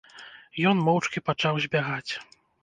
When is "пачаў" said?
1.29-1.61